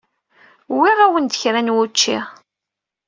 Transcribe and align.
Uwiɣ-awen-d 0.73 1.33
kra 1.41 1.61
n 1.61 1.73
wučči. 1.75 2.17